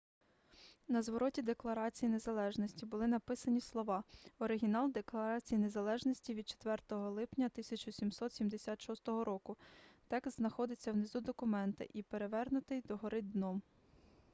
[0.87, 4.03] на звороті декларації незалежності були написані слова
[4.39, 9.57] оригінал декларації незалежності від 4 липня 1776 року
[10.07, 13.61] текст знаходиться внизу документа і перевернутий догори дном